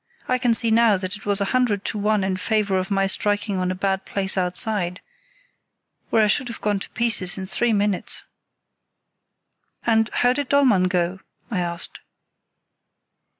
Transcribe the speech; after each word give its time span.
I 0.27 0.39
can 0.39 0.55
see 0.55 0.71
now 0.71 0.97
that 0.97 1.15
it 1.15 1.27
was 1.27 1.41
a 1.41 1.45
hundred 1.53 1.85
to 1.85 1.97
one 1.99 2.23
in 2.23 2.35
favour 2.35 2.75
of 2.79 2.89
my 2.89 3.05
striking 3.05 3.59
on 3.59 3.69
a 3.69 3.75
bad 3.75 4.03
place 4.03 4.35
outside, 4.35 4.99
where 6.09 6.23
I 6.23 6.27
should 6.27 6.47
have 6.47 6.59
gone 6.59 6.79
to 6.79 6.89
pieces 6.89 7.37
in 7.37 7.45
three 7.45 7.71
minutes." 7.71 8.23
"And 9.85 10.09
how 10.11 10.33
did 10.33 10.49
Dollmann 10.49 10.85
go?" 10.87 11.19
I 11.51 11.59
asked. 11.59 11.99